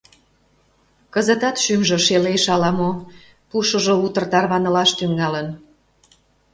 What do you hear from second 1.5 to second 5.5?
шӱмжӧ шелеш ала мо— пушыжо утыр тарванылаш тӱҥалын.